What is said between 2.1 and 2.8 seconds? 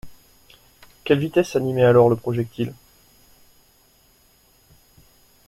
projectile?